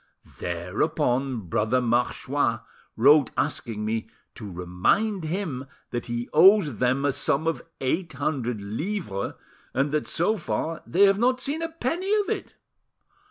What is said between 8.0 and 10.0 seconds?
hundred livres, and